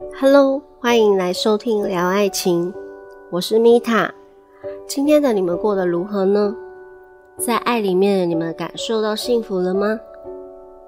[0.00, 2.72] Hello，欢迎来收听聊爱情，
[3.32, 4.14] 我是米塔。
[4.86, 6.54] 今天的你们过得如何呢？
[7.36, 9.98] 在爱里面，你们感受到幸福了吗？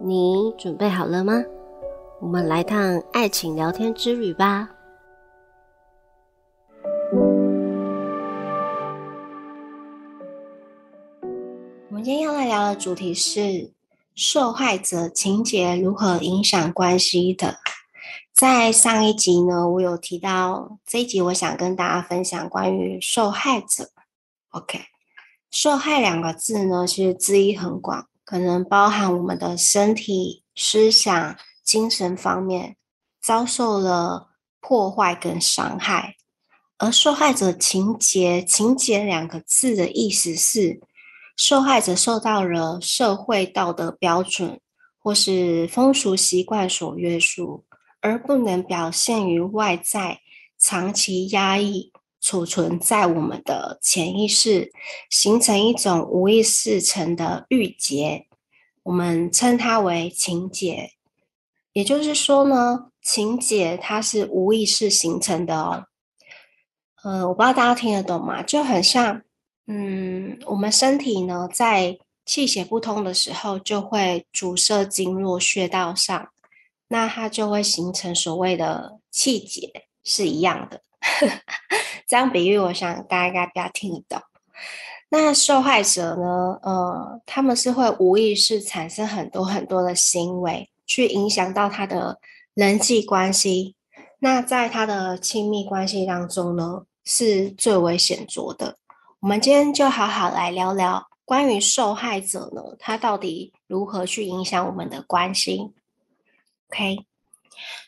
[0.00, 1.40] 你准备好了吗？
[2.20, 4.70] 我们来趟爱情聊天之旅吧。
[11.88, 13.70] 我们今天要来聊的主题是
[14.16, 17.54] 受害者情节如何影响关系的。
[18.36, 23.88] 在上一集呢，我有提到这一集，我想跟大家分享关于受害者。
[24.50, 24.78] OK，
[25.50, 32.76] 受害两个字呢，其实字义很广，可能包含我们的身体、思想、精神方面
[33.22, 34.28] 遭受了
[34.60, 36.16] 破坏跟伤害。
[36.76, 40.78] 而受害者情节，情节两个字的意思是，
[41.38, 44.60] 受害者受到了社会道德标准
[44.98, 47.64] 或是风俗习惯所约束。
[48.06, 50.20] 而不能表现于外在，
[50.56, 54.70] 长期压抑储存在我们的潜意识，
[55.10, 58.28] 形成一种无意识层的郁结，
[58.84, 60.92] 我们称它为情结。
[61.72, 65.86] 也就是说呢，情结它是无意识形成的哦。
[67.02, 68.40] 呃，我不知道大家听得懂吗？
[68.40, 69.22] 就很像，
[69.66, 76.28] 嗯，我们身体呢在气血不通的时候，就会阻塞经络穴道上。
[76.88, 80.82] 那它就会形成所谓的气结，是一样的。
[82.06, 84.22] 这样比喻，我想大家应该比较听得懂。
[85.08, 86.58] 那受害者呢？
[86.62, 92.18] 呃，他们是会无意识产生很多很多的行为，去影响到他的
[92.54, 93.76] 人际关系。
[94.18, 98.78] 那在他的亲密关系当中呢，是最为显著的。
[99.20, 105.72] 我们今天就好好来聊聊关于受害者呢，他到底如何去影响我们的关系。
[106.68, 107.06] OK，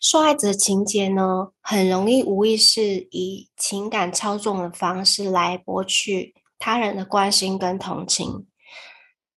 [0.00, 8.46] 受害者情节呢，很容易无意识以情感操纵的方式来博取他人的关心跟同情。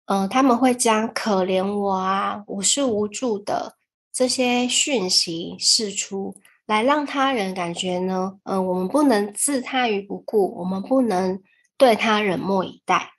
[0.08, 3.78] 嗯，他们会将“可怜我啊，我是无助的”
[4.12, 11.42] 这些讯息释出来，让他人感觉呢，嗯，我们不能置他于不顾，我们不能
[11.78, 13.14] 对他冷漠以待。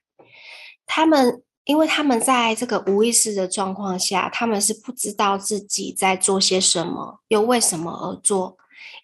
[0.85, 1.43] 他们。
[1.71, 8.57] 因为他们在这个无意识的状况下，他们是不知道自己在做些什么，又为什么而做，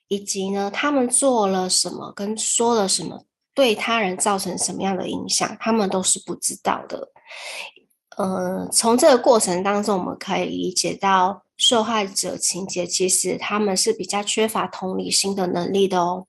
[0.09, 3.23] 以及呢，他们做了什么跟说了什么，
[3.55, 7.09] 对他人造成什么样的影响，他们都是不知道的。
[8.17, 16.27] 呃，从这个过程当中，我们可以理解到，受害者情节其实他们是比较缺乏同理心的能力的哦。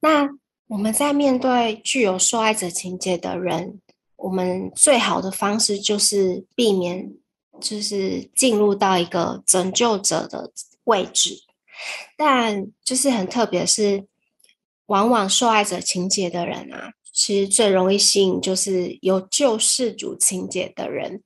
[0.00, 0.30] 那
[0.68, 3.82] 我们在面对具有受害者情节的人。
[4.16, 7.12] 我们最好的方式就是避免，
[7.60, 10.50] 就是进入到一个拯救者的
[10.84, 11.42] 位置。
[12.16, 14.06] 但就是很特别是，
[14.86, 21.22] 往往受害者情节的人啊，其实最容易吸引就是有救世主情节的人。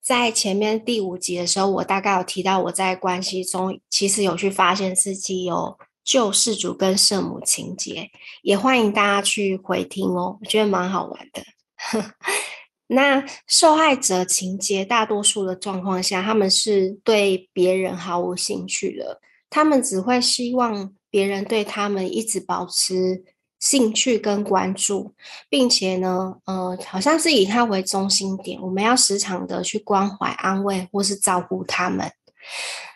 [0.00, 8.08] 在前面第五集的时候，我大概有提到，我在关系中其实有去发现自己有救世主跟圣母情节，
[8.42, 11.42] 也欢迎大家去回听哦，我觉得蛮好玩的。
[12.88, 19.20] 那受害者情节，大多数的状况下，他们是对别人毫无兴趣的，
[19.50, 23.24] 他们只会希望别人对他们一直保持
[23.58, 25.14] 兴趣跟关注，
[25.48, 32.08] 并且呢，呃，好像是以他为中心点，我们要时常的去关怀、安慰或是照顾他们。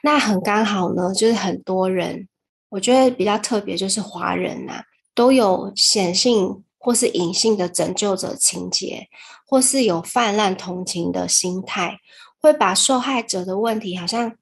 [0.05, 2.29] 那很刚好呢，就是很多人，
[2.69, 4.83] 我觉得比较特别，就是华人呐，
[5.17, 6.63] 都有显性。
[6.83, 9.07] 或是隐性的拯救者情节，
[9.47, 11.99] 或是有泛滥同情的心态，
[12.41, 14.33] 会把受害者的问题好像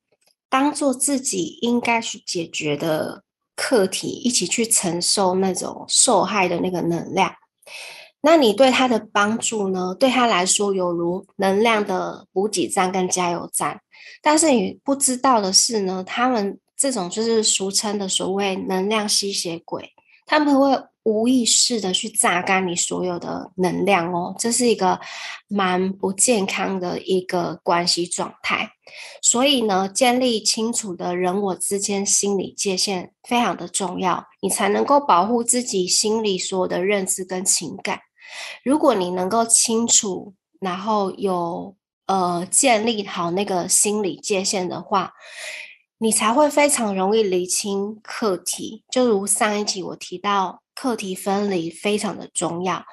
[0.49, 3.25] 当做自己应该去解决的
[3.57, 7.35] 课题，一起去承受那种受害的那个能量。
[8.21, 9.93] 那你对他的帮助呢？
[9.99, 13.81] 对他来说有如能量的补给站跟加油站，
[14.23, 19.93] 但是你不知道的是呢，他们这种就是俗称的所谓能量吸血鬼，
[20.25, 20.81] 他们会。
[21.09, 25.01] 无意识的去榨干你所有的能量哦，这是一个
[25.49, 28.71] 蛮不健康的一个关系状态。
[29.23, 38.01] 所以呢，建立清楚的人我之间心理界限非常的重要，你才能够保护自己心里所有的认知跟情感。
[38.63, 41.75] 如果你能够清楚，然后有
[42.07, 45.15] 呃建立好那个心理界限的话，
[45.97, 48.85] 你才会非常容易理清课题。
[48.91, 50.61] 就如上一集我提到。
[50.81, 52.85] 课题分离非常的重要，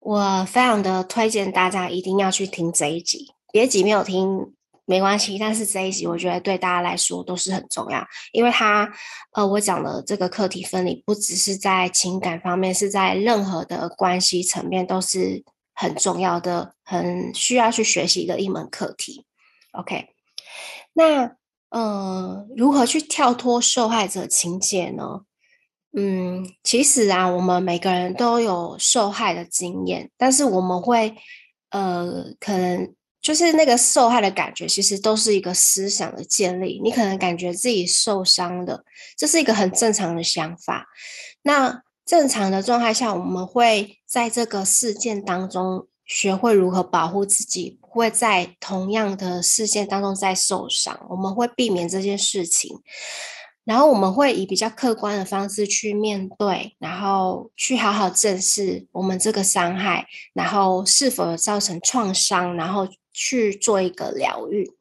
[0.00, 4.54] 我非常的推荐大家一定要去听这一集，别集没有听
[4.86, 8.02] 没关系，但是这一集我觉得对大家来说都是很重要，
[8.32, 8.90] 因为它，
[9.32, 15.44] 呃，我讲的这个课题分离不只是在情感方面，是在任何的关系层面都是
[15.74, 19.26] 很重要的，很需要去学习的一门课题。
[19.72, 20.06] OK，
[20.94, 21.32] 那
[21.68, 25.20] 呃，如何去跳脱受害者情节呢？
[25.96, 31.14] 嗯，其实啊，我们每个人都有受害的经验，但是我们会，
[31.70, 32.94] 呃，可能。
[33.20, 36.80] 就是那个受害的感觉，其实都是一个思想的建立。
[36.82, 38.84] 你可能感觉自己受伤的，
[39.18, 40.86] 这是一个很正常的想法。
[41.42, 50.98] 那正常的状态下，我们会在这个事件当中学会如何保护自己，不会在同样的事件当中再受伤。
[51.10, 52.78] 我们会避免这件事情。
[53.68, 64.72] 然后我们会以比较客观的方式去面对，然后去好好正视我们这个伤害，然后是否造成创伤，然后去做一个疗愈。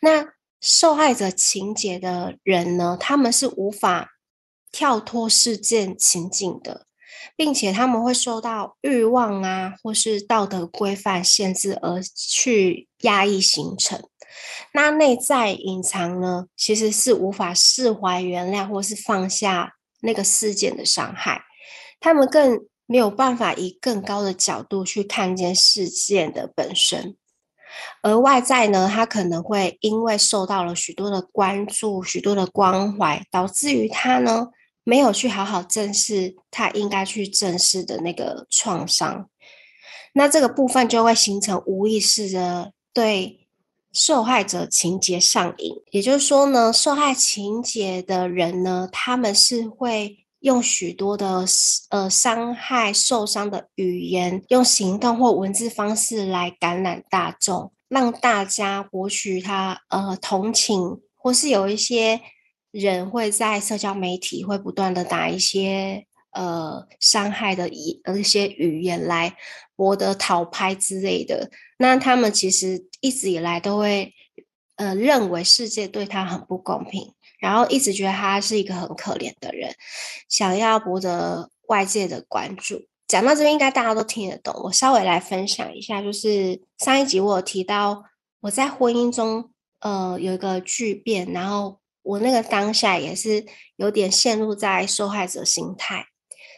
[0.00, 0.28] 那
[0.62, 4.12] 受害者情节的人呢，他们是无法
[4.72, 6.86] 跳脱事件情景的，
[7.36, 14.02] 并且他们会受到欲望啊，或是道德规范限制而去压抑形成。
[14.72, 21.42] 那内在隐藏呢，其实是无法释怀、原谅或是放下那个事件的伤害，
[21.98, 27.16] 他们更没有办法以更高的角度去看见事件的本身，
[28.02, 34.48] 而外在呢，他可能会因为受到了许多的关注、许多的关怀，导致于他呢
[34.84, 39.28] 没有去好好正视他应该去正视的那个创伤，
[40.12, 43.45] 那这个部分就会形成无意识的对。
[43.96, 51.46] 受害者情节上瘾，也就是说呢，受害情节的人呢，他们是会用许多的
[51.88, 62.20] 呃伤害、受伤的语言，用行动或文字方式来感染大众，让大家博取他呃同情，或是有一些
[62.70, 66.06] 人会在社交媒体会不断的打一些
[66.36, 69.34] 呃伤害的一呃一些语言来
[69.74, 71.50] 博得讨拍之类的。
[71.78, 74.12] 那他们其实一直以来都会，
[74.76, 79.74] 呃，认为世界对他很不公平，然后一直觉得他是一个很可怜的人，
[80.28, 82.86] 想要博得外界的关注。
[83.08, 84.54] 讲到这边，应该大家都听得懂。
[84.64, 88.04] 我稍微来分享一下，就是上一集我有提到
[88.40, 89.50] 我在婚姻中，
[89.80, 93.44] 呃，有一个巨变，然后我那个当下也是
[93.76, 96.06] 有点陷入在受害者心态。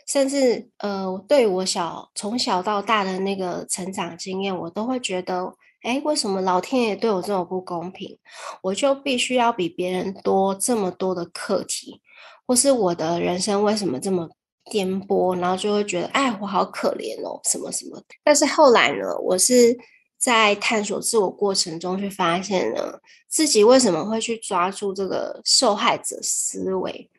[0.08, 5.52] 甚至呃，对我小从小到大的那个成长经验，我都会觉得，
[5.82, 8.18] 哎，为什么老天爷对我这么不公平？
[8.62, 12.00] 我就必须要比别人多这么多的课题，
[12.46, 14.26] 或是我的人生为什么这么
[14.70, 15.38] 颠簸？
[15.38, 18.02] 然后就会觉得，哎，我好可怜哦，什么什么。
[18.24, 19.76] 但是后来呢，我是
[20.16, 22.94] 在探索自我过程中去发现呢，
[23.28, 27.10] 自己为什么会去抓住这个受害者思维。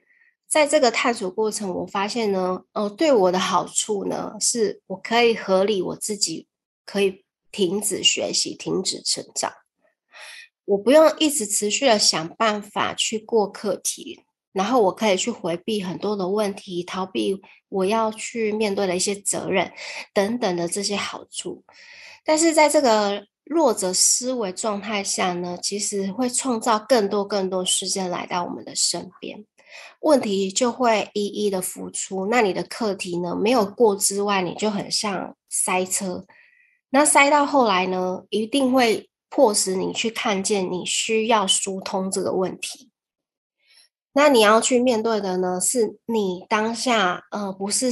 [0.50, 6.48] 在这个探索过程，我发现呢，哦，对我的好处呢，是我可以合理我自己，
[6.88, 9.54] 可以停止学习，停止成长，
[10.66, 19.72] 我不用一直持续的想办法去过课题，然后我可以去回避很多的问题，逃避我要去面对的一些责任
[20.16, 21.64] 等等的这些好处。
[22.26, 29.46] 但是在这个弱者思维状态下呢，其实会创造更多更多事件来到我们的身边。
[30.02, 36.26] 问题就会一一的浮出，那你的课题呢没有过之外，你就很像塞车，
[36.92, 42.90] 那塞到后来呢，一定会迫使你去看见你需要疏通这个问题。
[44.14, 47.92] 那你要去面对的呢，是你当下呃不是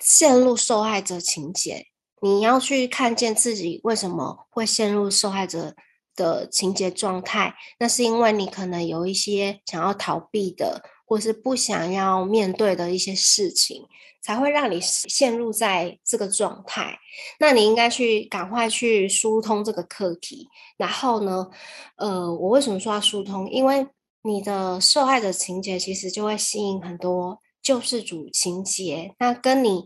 [0.00, 1.86] 陷入受害者情节，
[2.20, 5.74] 你要去看见自己为什么会陷入受害者
[6.16, 10.82] 的情节状态，那是因为你可能有一些想要逃避的。
[11.06, 13.86] 或是不想要面对的一些事情，
[14.20, 16.98] 才会让你陷入在这个状态。
[17.38, 20.48] 那你应该去赶快去疏通这个课题。
[20.76, 21.48] 然后呢，
[21.96, 23.48] 呃，我为什么说要疏通？
[23.50, 23.86] 因为
[24.22, 29.84] 你的受害者情节其实就会吸引很多救世主情节，那跟你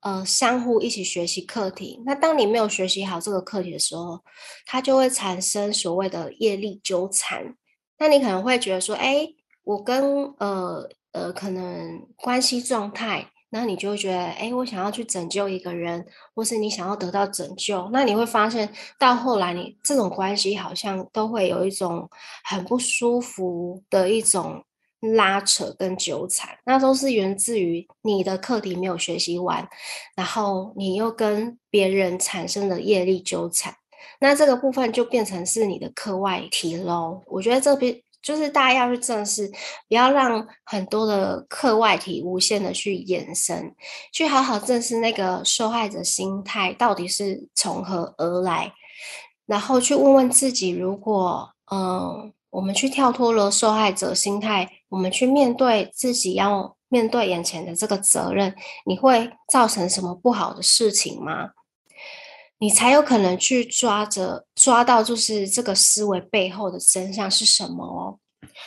[0.00, 2.02] 呃相互一起学习课题。
[2.04, 4.18] 那当你没有学习好这个课题的时候，
[4.66, 7.54] 它就会产生所谓的业力纠缠。
[7.98, 9.34] 那你可能会觉得说，哎。
[9.68, 22.08] 我跟呃呃可能关系状态，那你就会觉得，哎，我想要去拯救一个人，或是你想要得到拯救，那你会发现到后来，你这种关系好像都会有一种
[22.44, 24.64] 很不舒服的一种
[25.00, 29.68] 拉扯跟纠缠，那都是源自于你的课题没有学习完，
[30.16, 33.74] 然后你又跟别人产生的业力纠缠，
[34.18, 37.20] 那这个部分就变成是你的课外题喽。
[37.26, 39.50] 我觉得这边就是大家要去正视，
[39.88, 43.74] 不要让很多的课外题无限的去延伸，
[44.12, 48.72] 去好好正视那个受害者心态到底是从何而来，
[49.46, 61.50] 然后去问问自己，如果嗯，我们去跳脱了受害者心态，我们去面对自己要面对眼前的这个责任，你会造成什么不好的事情吗？
[62.60, 68.18] 你才有可能去抓着抓到，就是这个思维背后的真相是什么哦。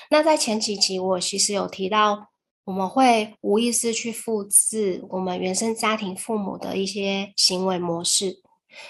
[0.10, 2.30] 那在前几集我其实有提到，
[2.64, 8.42] 我们会无意识去复制我们原生家庭父母的一些行为模式，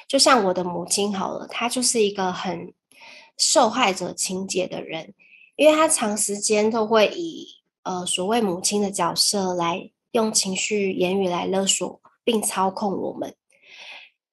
[0.07, 2.71] 就像我的母亲好了，她就是一个很
[3.37, 5.15] 受害者情节的人，
[5.55, 7.47] 因为她长时间都会以
[7.81, 13.33] 呃所谓母亲的角色来用情绪言语来勒索并操控我们。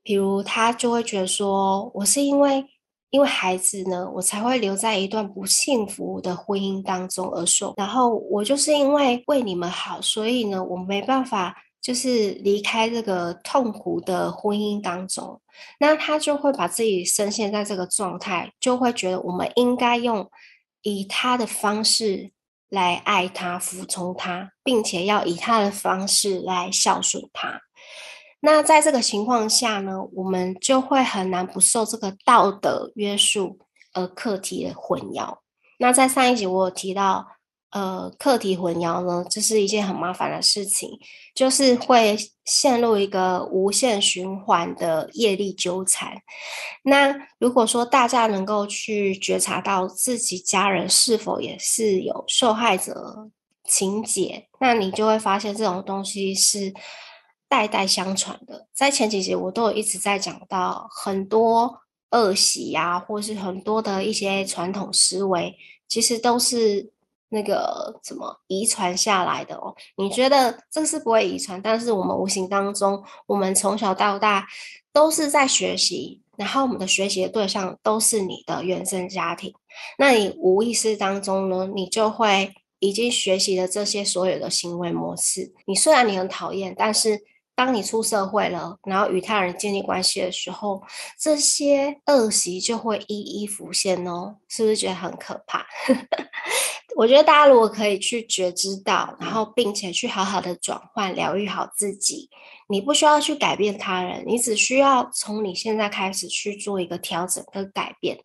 [0.09, 2.65] 比如他就会觉得说，我是因为
[3.11, 7.75] 因为孩子呢，我才会留在一段不幸福的婚姻当中而受。
[7.77, 15.39] 然后我就是因为为你们好，所以呢，我没办法就是离开这个痛苦的婚姻当中。
[15.79, 20.27] 那他就会把自己深陷在这个状态，就会觉得我们应该用
[20.81, 22.33] 以他的方式
[22.71, 27.61] 来爱他、服从他，并且要以他的方式来孝顺他。
[28.41, 33.59] 那在这个情况下呢，我们就会很难不受这个道德约束
[33.93, 35.39] 而课题的混淆。
[35.79, 37.27] 那在上一集我有提到，
[37.71, 40.89] 呃，课题混淆呢，这是一件很麻烦的事情，
[41.35, 46.13] 就是会陷入一个无限循环的业力纠缠。
[46.85, 53.29] 那如果说大家能够去觉察到自己家人是否也是有受害者
[53.65, 56.73] 情节，那你就会发现这种东西是。
[57.49, 65.57] 代代相传的，在前几集我都有一直在讲到很多恶习呀，或是很多的一些传统思维，
[65.89, 66.93] 其实都是
[67.31, 69.75] 那个什么遗传下来的哦。
[69.97, 74.47] 你觉得这是不会遗传，但是我们无形当中，我们从小到大
[74.93, 79.55] 都是在学习，然后我们的学习的对象都是你的原生家庭，
[79.97, 85.55] 那你无意识当中呢，你就会已经学习了这些所有的行为模式。
[85.67, 87.19] 你虽然你很讨厌，但是。
[87.59, 90.81] 当你出社会了，然后与他人建立关系的时候，
[91.19, 95.67] 这些恶习就会一一浮现哦，是不是觉得很可怕？
[96.99, 102.29] 我觉得大家如果可以去觉知到，然后并且去好好的转换、疗愈好自己，
[102.69, 108.19] 你不需要去改变他人，你只需要从你现在开始去做一个调整跟改变。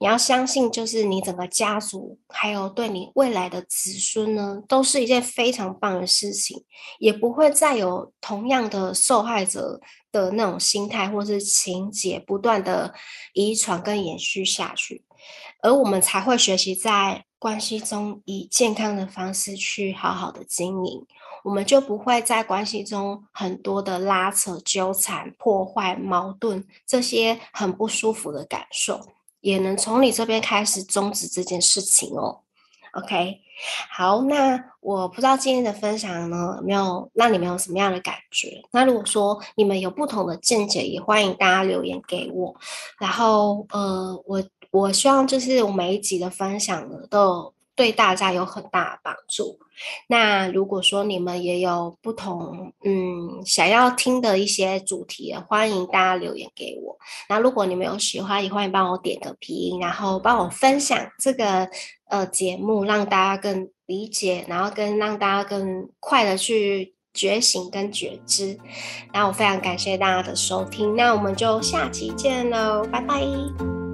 [0.00, 6.64] 你要相信，就是你整个家族，还有对你未来的子孙呢，都是一件非常棒的事情，
[6.98, 9.80] 也不会再有同样的受害者
[10.10, 12.92] 的那种心态或是情节不断的
[13.34, 15.04] 遗传跟延续下去，
[15.62, 17.25] 而我们才会学习在。
[17.38, 21.06] 关系中以健康的方式去好好的经营，
[21.44, 29.06] 我们就不会在关系中很多的拉扯、纠缠、破坏、矛盾这些很不舒服的感受，
[29.40, 32.40] 也能从你这边开始终止这件事情哦。
[32.92, 33.38] OK，
[33.90, 38.62] 好，那我不知道今天的分享呢有没有让你们有什么样的感觉？
[38.72, 42.56] 那如果说你们有不同的见解，也欢迎大家留言给我。
[42.98, 44.42] 然后，呃，我。
[44.70, 49.58] 我希望就是我每一集的分享呢，都对大家有很大的帮助。
[50.08, 56.96] 那如果说你们也有不同嗯想要听的一些主题，欢迎大家留言给我。
[57.28, 61.68] 那如果你们有喜欢，也欢迎帮我点个评，然后帮我分享这个
[62.08, 68.58] 呃节目，让大家更理解，然后跟让大家更快的去觉醒跟觉知。
[69.12, 73.85] 那我非常感谢大家的收听，那我们就下期见喽，拜拜。